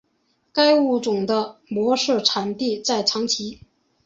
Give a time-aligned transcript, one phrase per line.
[0.51, 3.61] 该物种的模式产地在长崎。